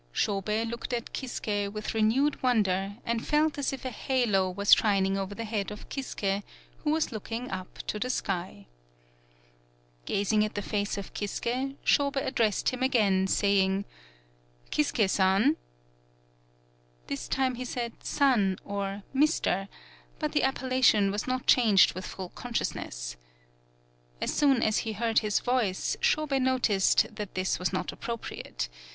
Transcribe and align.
Shobei 0.11 0.67
looked 0.67 0.93
at 0.93 1.13
Kisuke 1.13 1.71
with 1.71 1.93
re 1.93 2.01
newed 2.01 2.41
wonder 2.41 2.97
and 3.05 3.23
felt 3.23 3.59
as 3.59 3.71
if 3.71 3.85
a 3.85 3.91
halo 3.91 4.49
was 4.49 4.73
shining 4.73 5.15
over 5.15 5.35
the 5.35 5.43
head 5.45 5.69
of 5.69 5.89
Kisuke, 5.89 6.41
who 6.79 6.89
was 6.89 7.11
looking 7.11 7.51
up 7.51 7.77
to 7.85 7.99
the 7.99 8.09
sky. 8.09 8.65
Gazing 10.07 10.43
at 10.43 10.55
the 10.55 10.63
face 10.63 10.97
of 10.97 11.13
Kisuke, 11.13 11.75
Shobei 11.85 12.25
addressed 12.25 12.69
him 12.69 12.81
again, 12.81 13.27
saying: 13.27 13.85
"Kisuke 14.71 15.07
san." 15.07 15.55
This 17.05 17.27
time 17.27 17.53
he 17.53 17.63
said 17.63 18.03
"san" 18.03 18.57
or 18.65 19.03
Mr., 19.13 19.67
but 20.17 20.31
the. 20.31 20.41
appellation 20.41 21.11
was 21.11 21.27
not 21.27 21.45
changed 21.45 21.93
with 21.93 22.07
full 22.07 22.29
consciousness. 22.29 23.17
As 24.19 24.33
soon 24.33 24.63
as 24.63 24.79
he 24.79 24.93
heard 24.93 25.19
his 25.19 25.41
voice, 25.41 25.95
Shobei 26.01 26.41
noticed 26.41 27.15
that 27.17 27.35
this 27.35 27.59
was 27.59 27.71
not 27.71 27.91
appropriate. 27.91 28.67